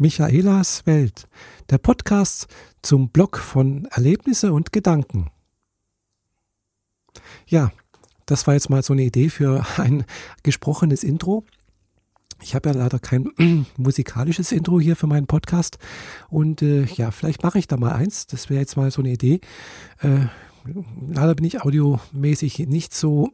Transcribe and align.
Michaelas 0.00 0.86
Welt, 0.86 1.28
der 1.68 1.76
Podcast 1.76 2.46
zum 2.80 3.10
Blog 3.10 3.36
von 3.36 3.84
Erlebnisse 3.90 4.54
und 4.54 4.72
Gedanken. 4.72 5.30
Ja, 7.46 7.70
das 8.24 8.46
war 8.46 8.54
jetzt 8.54 8.70
mal 8.70 8.82
so 8.82 8.94
eine 8.94 9.02
Idee 9.02 9.28
für 9.28 9.62
ein 9.76 10.06
gesprochenes 10.42 11.04
Intro. 11.04 11.44
Ich 12.40 12.54
habe 12.54 12.70
ja 12.70 12.74
leider 12.74 12.98
kein 12.98 13.28
musikalisches 13.76 14.52
Intro 14.52 14.80
hier 14.80 14.96
für 14.96 15.06
meinen 15.06 15.26
Podcast 15.26 15.78
und 16.30 16.62
äh, 16.62 16.84
ja, 16.84 17.10
vielleicht 17.10 17.42
mache 17.42 17.58
ich 17.58 17.68
da 17.68 17.76
mal 17.76 17.92
eins. 17.92 18.26
Das 18.26 18.48
wäre 18.48 18.60
jetzt 18.60 18.78
mal 18.78 18.90
so 18.90 19.02
eine 19.02 19.12
Idee. 19.12 19.42
Äh, 19.98 20.28
leider 21.08 21.34
bin 21.34 21.44
ich 21.44 21.60
audiomäßig 21.60 22.60
nicht 22.60 22.94
so 22.94 23.32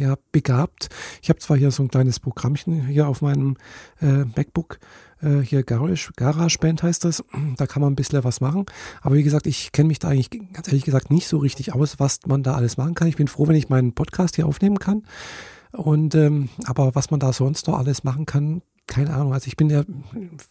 ja, 0.00 0.16
begabt. 0.32 0.88
Ich 1.22 1.28
habe 1.28 1.38
zwar 1.38 1.56
hier 1.56 1.70
so 1.70 1.82
ein 1.82 1.88
kleines 1.88 2.20
Programmchen 2.20 2.86
hier 2.86 3.08
auf 3.08 3.22
meinem 3.22 3.56
äh, 4.00 4.24
MacBook, 4.24 4.78
äh, 5.22 5.40
hier 5.40 5.62
Garage, 5.62 6.10
GarageBand 6.16 6.82
heißt 6.82 7.04
das. 7.04 7.24
Da 7.56 7.66
kann 7.66 7.82
man 7.82 7.92
ein 7.92 7.96
bisschen 7.96 8.22
was 8.24 8.40
machen. 8.40 8.66
Aber 9.00 9.14
wie 9.14 9.22
gesagt, 9.22 9.46
ich 9.46 9.72
kenne 9.72 9.88
mich 9.88 9.98
da 9.98 10.08
eigentlich 10.08 10.30
ganz 10.52 10.68
ehrlich 10.68 10.84
gesagt 10.84 11.10
nicht 11.10 11.28
so 11.28 11.38
richtig 11.38 11.74
aus, 11.74 11.98
was 11.98 12.20
man 12.26 12.42
da 12.42 12.54
alles 12.54 12.76
machen 12.76 12.94
kann. 12.94 13.08
Ich 13.08 13.16
bin 13.16 13.28
froh, 13.28 13.48
wenn 13.48 13.56
ich 13.56 13.68
meinen 13.68 13.94
Podcast 13.94 14.36
hier 14.36 14.46
aufnehmen 14.46 14.78
kann. 14.78 15.04
Und 15.72 16.14
ähm, 16.14 16.48
aber 16.64 16.94
was 16.94 17.10
man 17.10 17.20
da 17.20 17.32
sonst 17.32 17.66
noch 17.66 17.78
alles 17.78 18.04
machen 18.04 18.26
kann, 18.26 18.62
keine 18.86 19.14
Ahnung. 19.14 19.32
Also 19.32 19.48
ich 19.48 19.56
bin 19.56 19.68
ja 19.68 19.82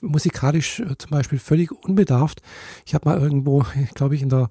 musikalisch 0.01 0.79
äh, 0.79 0.98
zum 0.98 1.12
Beispiel 1.12 1.39
völlig 1.39 1.71
unbedarft. 1.71 2.41
Ich 2.85 2.93
habe 2.93 3.09
mal 3.09 3.20
irgendwo, 3.20 3.65
glaube 3.95 4.15
ich, 4.15 4.21
in 4.21 4.29
der 4.29 4.49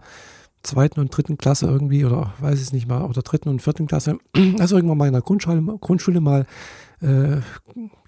zweiten 0.65 1.01
und 1.01 1.17
dritten 1.17 1.39
Klasse 1.39 1.67
irgendwie, 1.67 2.05
oder 2.05 2.35
weiß 2.41 2.57
ich 2.57 2.67
es 2.67 2.73
nicht 2.73 2.89
mal, 2.89 3.03
oder 3.03 3.23
dritten 3.23 3.49
und 3.49 3.63
vierten 3.63 3.87
Klasse, 3.87 4.19
also 4.59 4.77
irgendwann 4.77 4.99
mal 4.99 5.07
in 5.07 5.13
der 5.13 5.23
Grundschule, 5.23 5.63
Grundschule 5.81 6.21
mal 6.21 6.47
äh, 7.01 7.37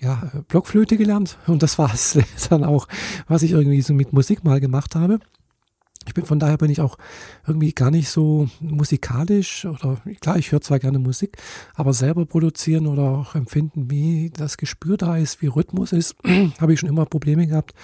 ja, 0.01 0.31
Blockflöte 0.49 0.97
gelernt. 0.97 1.39
Und 1.47 1.63
das 1.63 1.79
war 1.79 1.93
es 1.93 2.19
dann 2.51 2.65
auch, 2.65 2.89
was 3.29 3.43
ich 3.43 3.53
irgendwie 3.53 3.83
so 3.83 3.95
mit 3.95 4.13
Musik 4.13 4.45
mal 4.45 4.61
gemacht 4.61 4.95
habe. 4.95 5.19
Ich 6.07 6.15
bin 6.15 6.25
von 6.25 6.39
daher 6.39 6.57
bin 6.57 6.71
ich 6.71 6.81
auch 6.81 6.99
irgendwie 7.47 7.73
gar 7.73 7.91
nicht 7.91 8.09
so 8.09 8.49
musikalisch 8.61 9.65
oder 9.65 10.01
klar, 10.21 10.37
ich 10.37 10.53
höre 10.53 10.61
zwar 10.61 10.79
gerne 10.79 11.01
Musik, 11.01 11.37
aber 11.75 11.93
selber 11.93 12.25
produzieren 12.27 12.87
oder 12.87 13.03
auch 13.03 13.35
empfinden, 13.35 13.91
wie 13.91 14.31
das 14.31 14.57
Gespür 14.57 14.97
da 14.97 15.17
ist, 15.17 15.43
wie 15.43 15.49
Rhythmus 15.49 15.93
ist, 15.93 16.15
habe 16.61 16.73
ich 16.73 16.81
schon 16.81 16.89
immer 16.89 17.07
Probleme 17.07 17.47
gehabt. 17.47 17.75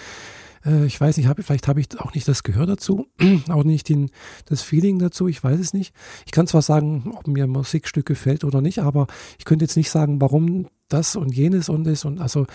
Äh, 0.65 0.85
ich 0.85 0.99
weiß 0.99 1.17
nicht, 1.17 1.27
hab, 1.27 1.41
vielleicht 1.41 1.67
habe 1.67 1.79
ich 1.79 1.99
auch 1.99 2.13
nicht 2.13 2.27
das 2.27 2.43
Gehör 2.43 2.65
dazu, 2.65 3.07
auch 3.49 3.63
nicht 3.63 3.89
den, 3.89 4.09
das 4.45 4.61
Feeling 4.61 4.99
dazu, 4.99 5.27
ich 5.27 5.43
weiß 5.43 5.59
es 5.59 5.73
nicht. 5.73 5.93
Ich 6.25 6.31
kann 6.31 6.47
zwar 6.47 6.61
sagen, 6.61 7.11
ob 7.15 7.27
mir 7.27 7.47
Musikstück 7.47 8.05
gefällt 8.05 8.43
oder 8.43 8.61
nicht, 8.61 8.79
aber 8.79 9.07
ich 9.37 9.45
könnte 9.45 9.65
jetzt 9.65 9.77
nicht 9.77 9.89
sagen, 9.89 10.21
warum 10.21 10.67
das 10.89 11.15
und 11.15 11.33
jenes 11.33 11.69
und 11.69 11.87
ist 11.87 12.05
und 12.05 12.19
also 12.19 12.45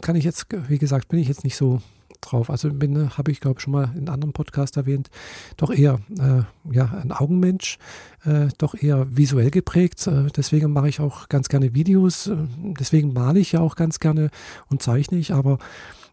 kann 0.00 0.16
ich 0.16 0.24
jetzt, 0.24 0.46
wie 0.68 0.78
gesagt, 0.78 1.08
bin 1.08 1.18
ich 1.18 1.28
jetzt 1.28 1.44
nicht 1.44 1.56
so 1.56 1.80
drauf. 2.20 2.50
Also 2.50 2.72
bin, 2.72 3.16
habe 3.16 3.30
ich 3.30 3.40
glaube 3.40 3.60
schon 3.60 3.72
mal 3.72 3.90
in 3.96 4.08
anderen 4.08 4.32
Podcast 4.32 4.76
erwähnt, 4.76 5.10
doch 5.56 5.70
eher 5.70 6.00
äh, 6.18 6.42
ja, 6.74 6.98
ein 7.02 7.12
Augenmensch, 7.12 7.78
äh, 8.24 8.48
doch 8.58 8.74
eher 8.74 9.16
visuell 9.16 9.50
geprägt. 9.50 10.06
Äh, 10.06 10.26
deswegen 10.36 10.72
mache 10.72 10.88
ich 10.88 11.00
auch 11.00 11.28
ganz 11.28 11.48
gerne 11.48 11.74
Videos, 11.74 12.26
äh, 12.26 12.36
deswegen 12.78 13.12
male 13.12 13.40
ich 13.40 13.52
ja 13.52 13.60
auch 13.60 13.76
ganz 13.76 14.00
gerne 14.00 14.30
und 14.68 14.82
zeichne 14.82 15.18
ich, 15.18 15.32
aber 15.32 15.58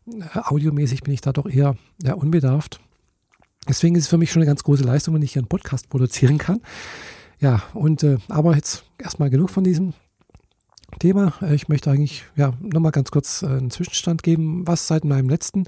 äh, 0.07 0.39
audiomäßig 0.39 1.01
bin 1.01 1.13
ich 1.13 1.21
da 1.21 1.31
doch 1.31 1.47
eher 1.47 1.75
ja, 2.01 2.13
unbedarft. 2.13 2.79
Deswegen 3.67 3.95
ist 3.95 4.03
es 4.03 4.09
für 4.09 4.17
mich 4.17 4.31
schon 4.31 4.41
eine 4.41 4.49
ganz 4.49 4.63
große 4.63 4.83
Leistung, 4.83 5.13
wenn 5.13 5.21
ich 5.21 5.33
hier 5.33 5.41
einen 5.41 5.47
Podcast 5.47 5.89
produzieren 5.89 6.37
kann. 6.37 6.59
Ja, 7.39 7.63
und 7.73 8.03
äh, 8.03 8.17
aber 8.29 8.55
jetzt 8.55 8.83
erstmal 8.97 9.29
genug 9.29 9.49
von 9.49 9.63
diesem 9.63 9.93
Thema. 10.99 11.33
Äh, 11.41 11.55
ich 11.55 11.67
möchte 11.69 11.91
eigentlich 11.91 12.23
ja 12.35 12.53
nochmal 12.61 12.91
ganz 12.91 13.11
kurz 13.11 13.41
äh, 13.41 13.47
einen 13.47 13.71
Zwischenstand 13.71 14.23
geben, 14.23 14.67
was 14.67 14.87
seit 14.87 15.05
meinem 15.05 15.29
letzten 15.29 15.65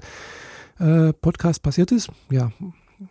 äh, 0.78 1.12
Podcast 1.12 1.62
passiert 1.62 1.92
ist. 1.92 2.10
Ja, 2.30 2.52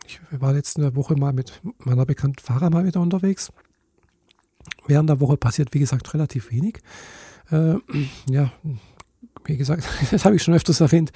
ich 0.07 0.19
war 0.31 0.53
letzte 0.53 0.95
Woche 0.95 1.15
mal 1.15 1.33
mit 1.33 1.61
meiner 1.79 2.05
bekannten 2.05 2.39
Fahrer 2.39 2.69
mal 2.69 2.85
wieder 2.85 3.01
unterwegs. 3.01 3.51
Während 4.87 5.09
der 5.09 5.19
Woche 5.19 5.37
passiert, 5.37 5.73
wie 5.73 5.79
gesagt, 5.79 6.13
relativ 6.13 6.51
wenig. 6.51 6.79
Äh, 7.51 7.75
ja, 8.29 8.51
wie 9.45 9.57
gesagt, 9.57 9.83
das 10.11 10.25
habe 10.25 10.35
ich 10.35 10.43
schon 10.43 10.53
öfters 10.53 10.81
erwähnt, 10.81 11.11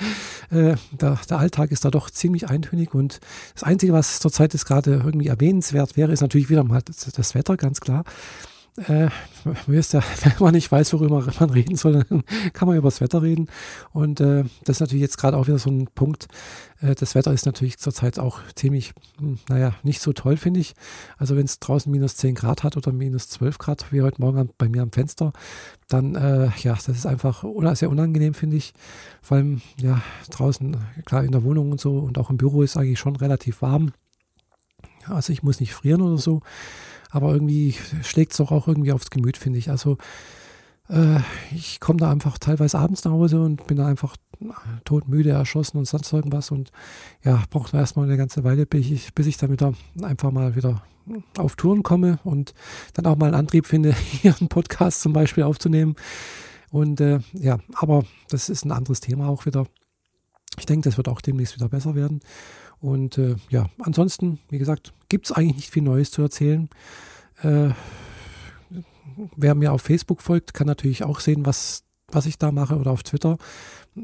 äh, 0.51 0.75
der, 0.91 1.19
der, 1.29 1.39
Alltag 1.39 1.71
ist 1.71 1.85
da 1.85 1.89
doch 1.89 2.09
ziemlich 2.09 2.49
eintönig 2.49 2.93
und 2.93 3.19
das 3.53 3.63
Einzige, 3.63 3.93
was 3.93 4.19
zurzeit 4.19 4.53
ist 4.53 4.65
gerade 4.65 5.01
irgendwie 5.03 5.27
erwähnenswert 5.27 5.97
wäre, 5.97 6.11
ist 6.11 6.21
natürlich 6.21 6.49
wieder 6.49 6.63
mal 6.63 6.81
das, 6.83 6.97
das 6.97 7.35
Wetter, 7.35 7.57
ganz 7.57 7.81
klar 7.81 8.03
äh, 8.77 9.09
ja, 9.93 10.03
wenn 10.23 10.33
man 10.39 10.53
nicht 10.53 10.71
weiß, 10.71 10.93
worüber 10.93 11.25
man 11.39 11.49
reden 11.49 11.75
soll, 11.75 12.03
dann 12.09 12.23
kann 12.53 12.67
man 12.67 12.77
über 12.77 12.87
das 12.87 13.01
Wetter 13.01 13.21
reden. 13.21 13.47
Und 13.91 14.19
äh, 14.19 14.43
das 14.63 14.77
ist 14.77 14.79
natürlich 14.81 15.01
jetzt 15.01 15.17
gerade 15.17 15.37
auch 15.37 15.47
wieder 15.47 15.59
so 15.59 15.69
ein 15.69 15.87
Punkt. 15.93 16.27
Äh, 16.81 16.95
das 16.95 17.15
Wetter 17.15 17.33
ist 17.33 17.45
natürlich 17.45 17.77
zurzeit 17.77 18.19
auch 18.19 18.39
ziemlich, 18.55 18.93
hm, 19.19 19.39
naja, 19.49 19.73
nicht 19.83 20.01
so 20.01 20.13
toll, 20.13 20.37
finde 20.37 20.59
ich. 20.59 20.73
Also 21.17 21.35
wenn 21.35 21.45
es 21.45 21.59
draußen 21.59 21.91
minus 21.91 22.15
10 22.15 22.35
Grad 22.35 22.63
hat 22.63 22.77
oder 22.77 22.91
minus 22.91 23.29
12 23.29 23.57
Grad, 23.57 23.91
wie 23.91 24.01
heute 24.01 24.21
Morgen 24.21 24.49
bei 24.57 24.69
mir 24.69 24.81
am 24.81 24.91
Fenster, 24.91 25.33
dann, 25.87 26.15
äh, 26.15 26.49
ja, 26.61 26.73
das 26.73 26.87
ist 26.89 27.05
einfach 27.05 27.43
sehr 27.73 27.89
unangenehm, 27.89 28.33
finde 28.33 28.57
ich. 28.57 28.73
Vor 29.21 29.37
allem, 29.37 29.61
ja, 29.79 30.01
draußen, 30.29 30.77
klar, 31.05 31.23
in 31.23 31.31
der 31.31 31.43
Wohnung 31.43 31.71
und 31.71 31.81
so 31.81 31.97
und 31.97 32.17
auch 32.17 32.29
im 32.29 32.37
Büro 32.37 32.61
ist 32.61 32.77
eigentlich 32.77 32.99
schon 32.99 33.15
relativ 33.15 33.61
warm. 33.61 33.91
Also 35.05 35.33
ich 35.33 35.43
muss 35.43 35.59
nicht 35.59 35.73
frieren 35.73 36.01
oder 36.01 36.17
so 36.17 36.41
aber 37.09 37.33
irgendwie 37.33 37.75
schlägt 38.03 38.31
es 38.31 38.37
doch 38.37 38.51
auch 38.51 38.67
irgendwie 38.67 38.91
aufs 38.91 39.09
Gemüt, 39.09 39.37
finde 39.37 39.59
ich. 39.59 39.69
Also 39.69 39.97
äh, 40.89 41.19
ich 41.51 41.79
komme 41.79 41.97
da 41.97 42.11
einfach 42.11 42.37
teilweise 42.37 42.79
abends 42.79 43.03
nach 43.03 43.11
Hause 43.11 43.41
und 43.41 43.67
bin 43.67 43.77
da 43.77 43.87
einfach 43.87 44.15
todmüde, 44.85 45.31
erschossen 45.31 45.77
und 45.77 45.85
sonst 45.85 46.11
irgendwas 46.13 46.51
und 46.51 46.71
ja, 47.23 47.43
braucht 47.49 47.73
erstmal 47.73 48.05
eine 48.05 48.17
ganze 48.17 48.43
Weile, 48.43 48.65
bis 48.65 48.89
ich, 48.89 49.13
bis 49.13 49.27
ich 49.27 49.37
dann 49.37 49.51
wieder 49.51 49.73
einfach 50.01 50.31
mal 50.31 50.55
wieder 50.55 50.81
auf 51.37 51.55
Touren 51.55 51.83
komme 51.83 52.19
und 52.23 52.53
dann 52.93 53.05
auch 53.05 53.17
mal 53.17 53.27
einen 53.27 53.35
Antrieb 53.35 53.65
finde, 53.65 53.93
hier 54.21 54.35
einen 54.39 54.49
Podcast 54.49 55.01
zum 55.01 55.13
Beispiel 55.13 55.43
aufzunehmen. 55.43 55.95
Und 56.71 57.01
äh, 57.01 57.19
ja, 57.33 57.57
aber 57.73 58.03
das 58.29 58.49
ist 58.49 58.63
ein 58.63 58.71
anderes 58.71 58.99
Thema 58.99 59.27
auch 59.27 59.45
wieder. 59.45 59.65
Ich 60.57 60.65
denke, 60.65 60.89
das 60.89 60.97
wird 60.97 61.07
auch 61.07 61.21
demnächst 61.21 61.55
wieder 61.55 61.69
besser 61.69 61.95
werden. 61.95 62.21
Und 62.81 63.17
äh, 63.17 63.35
ja, 63.49 63.67
ansonsten, 63.79 64.39
wie 64.49 64.57
gesagt, 64.57 64.93
gibt 65.09 65.25
es 65.25 65.31
eigentlich 65.31 65.57
nicht 65.57 65.71
viel 65.71 65.83
Neues 65.83 66.11
zu 66.11 66.21
erzählen. 66.21 66.69
Äh, 67.41 67.69
wer 69.35 69.55
mir 69.55 69.73
auf 69.73 69.81
Facebook 69.81 70.21
folgt, 70.21 70.53
kann 70.53 70.67
natürlich 70.67 71.03
auch 71.03 71.19
sehen, 71.19 71.45
was, 71.45 71.83
was 72.11 72.25
ich 72.25 72.37
da 72.37 72.51
mache 72.51 72.77
oder 72.77 72.91
auf 72.91 73.03
Twitter. 73.03 73.37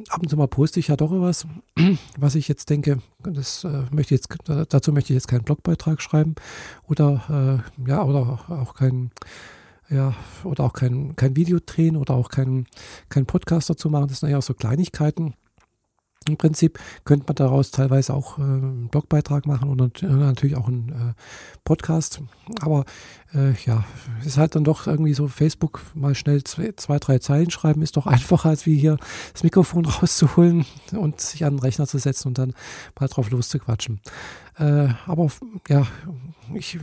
Ab 0.09 0.21
und 0.21 0.29
zu 0.29 0.35
mal 0.35 0.47
poste 0.47 0.79
ich 0.79 0.89
ja 0.89 0.97
doch 0.97 1.11
was, 1.11 1.47
was 2.17 2.35
ich 2.35 2.47
jetzt 2.47 2.69
denke, 2.69 2.99
das 3.23 3.63
äh, 3.63 3.83
möchte 3.91 4.13
jetzt, 4.13 4.27
dazu 4.45 4.91
möchte 4.91 5.13
ich 5.13 5.17
jetzt 5.17 5.27
keinen 5.27 5.43
Blogbeitrag 5.43 6.01
schreiben 6.01 6.35
oder 6.87 7.63
äh, 7.87 7.89
ja, 7.89 8.03
oder 8.03 8.39
auch 8.49 8.73
kein 8.73 9.11
ja, 9.87 10.15
oder 10.43 10.63
auch 10.63 10.73
kein, 10.73 11.15
kein 11.15 11.35
Video 11.35 11.59
drehen 11.63 11.95
oder 11.95 12.15
auch 12.15 12.29
kein, 12.29 12.65
kein 13.07 13.27
Podcast 13.27 13.69
dazu 13.69 13.89
machen. 13.91 14.07
Das 14.07 14.21
sind 14.21 14.29
ja 14.29 14.39
auch 14.39 14.43
so 14.43 14.55
Kleinigkeiten 14.55 15.35
im 16.27 16.37
Prinzip 16.37 16.79
könnte 17.03 17.25
man 17.27 17.35
daraus 17.35 17.71
teilweise 17.71 18.13
auch 18.13 18.37
äh, 18.37 18.41
einen 18.41 18.87
Blogbeitrag 18.89 19.45
machen 19.45 19.69
und 19.69 20.01
natürlich 20.03 20.55
auch 20.55 20.67
einen 20.67 20.89
äh, 20.89 21.13
Podcast. 21.63 22.21
Aber 22.61 22.85
äh, 23.33 23.53
ja, 23.65 23.83
es 24.21 24.27
ist 24.27 24.37
halt 24.37 24.55
dann 24.55 24.63
doch 24.63 24.87
irgendwie 24.87 25.13
so, 25.13 25.27
Facebook 25.27 25.81
mal 25.93 26.15
schnell 26.15 26.43
zwei, 26.43 26.73
zwei, 26.75 26.99
drei 26.99 27.19
Zeilen 27.19 27.51
schreiben, 27.51 27.81
ist 27.81 27.97
doch 27.97 28.07
einfacher, 28.07 28.49
als 28.49 28.65
wie 28.65 28.77
hier 28.77 28.97
das 29.33 29.43
Mikrofon 29.43 29.85
rauszuholen 29.85 30.65
und 30.91 31.21
sich 31.21 31.45
an 31.45 31.55
den 31.55 31.59
Rechner 31.59 31.87
zu 31.87 31.97
setzen 31.97 32.29
und 32.29 32.37
dann 32.37 32.53
mal 32.99 33.07
drauf 33.07 33.29
loszuquatschen. 33.29 33.99
Äh, 34.57 34.89
aber 35.05 35.29
ja, 35.67 35.85
ich 36.53 36.79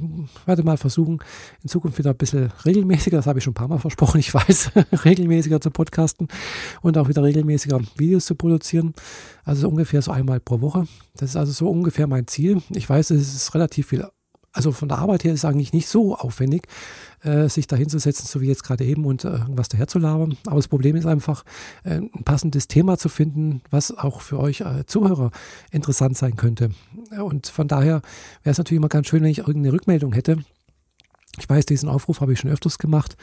werde 0.47 0.62
mal 0.62 0.77
versuchen, 0.77 1.19
in 1.62 1.69
Zukunft 1.69 1.99
wieder 1.99 2.11
ein 2.11 2.17
bisschen 2.17 2.53
regelmäßiger, 2.65 3.17
das 3.17 3.27
habe 3.27 3.39
ich 3.39 3.45
schon 3.45 3.53
ein 3.53 3.55
paar 3.55 3.69
Mal 3.69 3.78
versprochen, 3.78 4.19
ich 4.19 4.33
weiß, 4.33 4.73
regelmäßiger 5.05 5.61
zu 5.61 5.71
podcasten 5.71 6.28
und 6.83 6.99
auch 6.99 7.09
wieder 7.09 7.23
regelmäßiger 7.23 7.81
Videos 7.97 8.27
zu 8.27 8.34
produzieren. 8.34 8.95
Also 9.44 9.69
ungefähr 9.69 10.03
so 10.03 10.12
einmal 10.12 10.41
pro 10.41 10.61
Woche. 10.61 10.87
Das 11.14 11.31
ist 11.31 11.37
also 11.37 11.53
so 11.53 11.69
ungefähr 11.69 12.06
mein 12.06 12.26
Ziel. 12.26 12.62
Ich 12.70 12.88
weiß, 12.88 13.11
es 13.11 13.35
ist 13.35 13.55
relativ 13.55 13.88
viel 13.88 14.06
also 14.52 14.72
von 14.72 14.88
der 14.88 14.99
Arbeit 14.99 15.25
her 15.25 15.32
ist 15.32 15.40
es 15.40 15.44
eigentlich 15.44 15.72
nicht 15.72 15.88
so 15.88 16.14
aufwendig, 16.14 16.69
äh, 17.22 17.49
sich 17.49 17.66
da 17.66 17.76
hinzusetzen, 17.76 18.26
so 18.26 18.40
wie 18.40 18.49
jetzt 18.49 18.64
gerade 18.64 18.84
eben 18.84 19.06
und 19.06 19.25
äh, 19.25 19.31
irgendwas 19.31 19.69
daher 19.69 19.88
zu 19.88 19.99
labern. 19.99 20.37
Aber 20.46 20.56
das 20.56 20.69
Problem 20.69 20.94
ist 20.96 21.06
einfach, 21.06 21.44
äh, 21.84 21.96
ein 21.96 22.25
passendes 22.25 22.69
Thema 22.69 22.99
zu 22.99 23.08
finden, 23.08 23.62
was 23.70 23.96
auch 23.96 24.20
für 24.20 24.38
euch 24.38 24.60
äh, 24.60 24.84
Zuhörer 24.87 25.31
interessant 25.70 26.16
sein 26.16 26.37
könnte. 26.37 26.70
Und 27.19 27.46
von 27.46 27.66
daher 27.66 28.02
wäre 28.43 28.52
es 28.52 28.58
natürlich 28.58 28.78
immer 28.78 28.88
ganz 28.88 29.08
schön, 29.08 29.22
wenn 29.22 29.31
ich 29.31 29.38
irgendeine 29.38 29.72
Rückmeldung 29.72 30.12
hätte. 30.12 30.38
Ich 31.38 31.49
weiß, 31.49 31.64
diesen 31.64 31.88
Aufruf 31.88 32.20
habe 32.20 32.34
ich 32.34 32.40
schon 32.40 32.50
öfters 32.50 32.78
gemacht, 32.78 33.16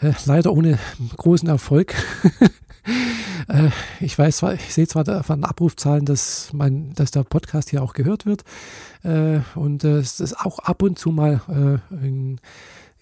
äh, 0.00 0.12
leider 0.26 0.52
ohne 0.52 0.78
großen 1.16 1.48
Erfolg. 1.48 1.94
Äh, 3.48 3.70
ich 4.00 4.18
weiß 4.18 4.38
zwar, 4.38 4.54
ich 4.54 4.74
sehe 4.74 4.86
zwar 4.86 5.22
von 5.22 5.44
Abrufzahlen, 5.44 6.04
dass, 6.04 6.50
mein, 6.52 6.92
dass 6.94 7.10
der 7.10 7.24
Podcast 7.24 7.70
hier 7.70 7.82
auch 7.82 7.92
gehört 7.92 8.26
wird. 8.26 8.44
Äh, 9.02 9.40
und 9.54 9.84
äh, 9.84 9.98
es 9.98 10.20
ist 10.20 10.38
auch 10.38 10.58
ab 10.60 10.82
und 10.82 10.98
zu 10.98 11.10
mal 11.10 11.40
ein, 11.90 12.40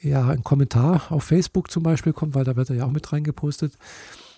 ja, 0.00 0.28
ein 0.28 0.44
Kommentar 0.44 1.02
auf 1.10 1.24
Facebook 1.24 1.70
zum 1.70 1.82
Beispiel 1.82 2.12
kommt, 2.12 2.34
weil 2.34 2.44
da 2.44 2.56
wird 2.56 2.70
er 2.70 2.76
ja 2.76 2.84
auch 2.84 2.90
mit 2.90 3.12
reingepostet. 3.12 3.76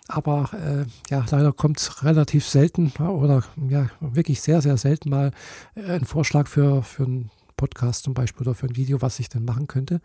aber 0.09 0.51
äh, 0.53 0.85
ja, 1.11 1.25
leider 1.31 1.53
kommt 1.53 2.05
relativ 2.05 2.47
selten 2.47 2.93
oder 2.99 3.43
ja, 3.69 3.91
wirklich 4.01 4.41
sehr, 4.41 4.63
sehr 4.63 4.77
selten 4.77 5.11
mal 5.11 5.33
ein 5.75 6.05
Vorschlag 6.05 6.47
für, 6.47 6.83
für 6.83 7.05
ein 7.05 7.31
Podcast 7.57 8.05
zum 8.05 8.15
Beispiel 8.15 8.47
oder 8.47 8.55
für 8.55 8.67
ein 8.67 8.77
Video, 8.77 9.03
was 9.03 9.19
ich 9.19 9.29
denn 9.29 9.45
machen 9.45 9.67
könnte. 9.67 10.01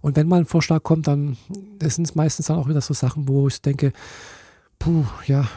Und 0.00 0.16
wenn 0.16 0.26
mal 0.26 0.40
ein 0.40 0.46
Vorschlag 0.46 0.82
kommt, 0.82 1.06
dann 1.06 1.36
sind 1.80 2.04
es 2.04 2.14
meistens 2.14 2.46
dann 2.46 2.56
auch 2.56 2.68
wieder 2.68 2.80
so 2.80 2.94
Sachen, 2.94 3.28
wo 3.28 3.46
ich 3.48 3.60
denke, 3.60 3.92
puh, 4.84 5.06
ja, 5.26 5.48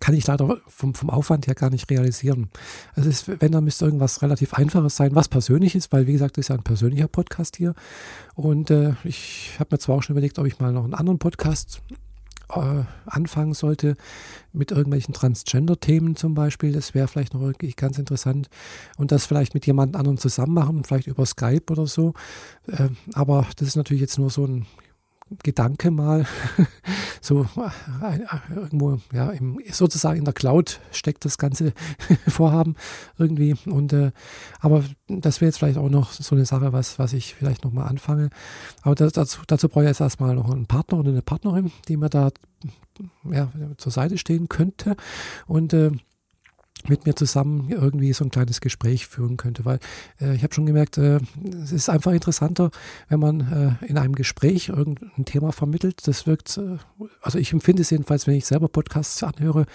kann 0.00 0.16
ich 0.16 0.26
leider 0.26 0.58
vom, 0.66 0.94
vom 0.94 1.10
Aufwand 1.10 1.46
her 1.46 1.54
gar 1.54 1.70
nicht 1.70 1.88
realisieren. 1.90 2.50
Also 2.96 3.08
ist, 3.08 3.40
wenn, 3.40 3.52
dann 3.52 3.62
müsste 3.62 3.84
irgendwas 3.84 4.20
relativ 4.20 4.54
Einfaches 4.54 4.96
sein, 4.96 5.14
was 5.14 5.28
persönlich 5.28 5.76
ist, 5.76 5.92
weil 5.92 6.08
wie 6.08 6.12
gesagt, 6.12 6.36
das 6.36 6.46
ist 6.46 6.48
ja 6.48 6.56
ein 6.56 6.64
persönlicher 6.64 7.06
Podcast 7.06 7.56
hier. 7.56 7.74
Und 8.34 8.70
äh, 8.70 8.94
ich 9.04 9.52
habe 9.60 9.68
mir 9.72 9.78
zwar 9.78 9.96
auch 9.96 10.02
schon 10.02 10.14
überlegt, 10.14 10.40
ob 10.40 10.46
ich 10.46 10.58
mal 10.58 10.72
noch 10.72 10.82
einen 10.82 10.94
anderen 10.94 11.20
Podcast 11.20 11.82
äh, 12.48 12.82
anfangen 13.06 13.54
sollte 13.54 13.94
mit 14.52 14.72
irgendwelchen 14.72 15.14
Transgender-Themen 15.14 16.16
zum 16.16 16.34
Beispiel. 16.34 16.72
Das 16.72 16.94
wäre 16.94 17.06
vielleicht 17.06 17.34
noch 17.34 17.42
wirklich 17.42 17.76
ganz 17.76 17.98
interessant. 17.98 18.48
Und 18.96 19.12
das 19.12 19.26
vielleicht 19.26 19.54
mit 19.54 19.66
jemand 19.66 19.94
anderem 19.94 20.18
zusammen 20.18 20.54
machen, 20.54 20.82
vielleicht 20.82 21.06
über 21.06 21.26
Skype 21.26 21.70
oder 21.70 21.86
so. 21.86 22.14
Äh, 22.66 22.88
aber 23.12 23.46
das 23.56 23.68
ist 23.68 23.76
natürlich 23.76 24.00
jetzt 24.00 24.18
nur 24.18 24.30
so 24.30 24.46
ein 24.46 24.66
Gedanke 25.42 25.90
mal, 25.90 26.26
so 27.20 27.46
äh, 28.02 28.18
irgendwo, 28.54 28.98
ja, 29.12 29.30
im, 29.30 29.58
sozusagen 29.70 30.18
in 30.18 30.24
der 30.24 30.34
Cloud 30.34 30.80
steckt 30.92 31.24
das 31.24 31.38
ganze 31.38 31.72
Vorhaben 32.28 32.76
irgendwie. 33.18 33.54
Und 33.66 33.92
äh, 33.92 34.12
aber 34.60 34.84
das 35.08 35.40
wäre 35.40 35.48
jetzt 35.48 35.58
vielleicht 35.58 35.78
auch 35.78 35.88
noch 35.88 36.12
so 36.12 36.34
eine 36.34 36.44
Sache, 36.44 36.72
was, 36.72 36.98
was 36.98 37.14
ich 37.14 37.34
vielleicht 37.34 37.64
nochmal 37.64 37.88
anfange. 37.88 38.30
Aber 38.82 38.94
das, 38.94 39.12
dazu, 39.12 39.40
dazu 39.46 39.68
brauche 39.68 39.84
ich 39.84 39.88
jetzt 39.88 40.00
erstmal 40.00 40.34
noch 40.34 40.50
einen 40.50 40.66
Partner 40.66 40.98
oder 40.98 41.10
eine 41.10 41.22
Partnerin, 41.22 41.72
die 41.88 41.96
mir 41.96 42.10
da 42.10 42.30
ja, 43.30 43.50
zur 43.78 43.92
Seite 43.92 44.18
stehen 44.18 44.48
könnte. 44.48 44.94
Und 45.46 45.72
äh, 45.72 45.90
mit 46.88 47.06
mir 47.06 47.14
zusammen 47.14 47.68
irgendwie 47.70 48.12
so 48.12 48.24
ein 48.24 48.30
kleines 48.30 48.60
Gespräch 48.60 49.06
führen 49.06 49.36
könnte, 49.36 49.64
weil 49.64 49.78
äh, 50.20 50.34
ich 50.34 50.42
habe 50.42 50.54
schon 50.54 50.66
gemerkt, 50.66 50.98
äh, 50.98 51.20
es 51.62 51.72
ist 51.72 51.88
einfach 51.88 52.12
interessanter, 52.12 52.70
wenn 53.08 53.20
man 53.20 53.78
äh, 53.80 53.86
in 53.86 53.98
einem 53.98 54.14
Gespräch 54.14 54.68
irgendein 54.68 55.24
Thema 55.24 55.52
vermittelt. 55.52 56.06
Das 56.06 56.26
wirkt, 56.26 56.58
äh, 56.58 56.78
also 57.22 57.38
ich 57.38 57.52
empfinde 57.52 57.82
es 57.82 57.90
jedenfalls, 57.90 58.26
wenn 58.26 58.34
ich 58.34 58.46
selber 58.46 58.68
Podcasts 58.68 59.22
anhöre, 59.22 59.66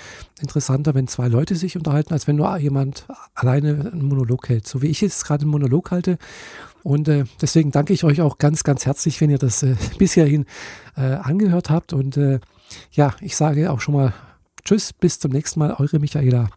interessanter, 0.41 0.93
wenn 0.93 1.07
zwei 1.07 1.27
Leute 1.27 1.55
sich 1.55 1.77
unterhalten, 1.77 2.13
als 2.13 2.27
wenn 2.27 2.35
nur 2.35 2.55
jemand 2.57 3.07
alleine 3.33 3.91
einen 3.91 4.07
Monolog 4.07 4.49
hält. 4.49 4.67
So 4.67 4.81
wie 4.81 4.87
ich 4.87 5.01
jetzt 5.01 5.25
gerade 5.25 5.43
einen 5.43 5.51
Monolog 5.51 5.91
halte. 5.91 6.17
Und 6.83 7.07
äh, 7.07 7.25
deswegen 7.41 7.71
danke 7.71 7.93
ich 7.93 8.03
euch 8.03 8.21
auch 8.21 8.37
ganz, 8.37 8.63
ganz 8.63 8.85
herzlich, 8.85 9.19
wenn 9.19 9.29
ihr 9.29 9.37
das 9.37 9.63
äh, 9.63 9.75
bis 9.97 10.13
hierhin 10.13 10.45
angehört 10.95 11.69
habt. 11.69 11.93
Und 11.93 12.19
ja, 12.91 13.15
ich 13.21 13.37
sage 13.37 13.71
auch 13.71 13.79
schon 13.79 13.95
mal 13.95 14.13
Tschüss, 14.65 14.91
bis 14.91 15.17
zum 15.17 15.31
nächsten 15.31 15.59
Mal, 15.59 15.73
eure 15.79 15.99
Michaela. 15.99 16.49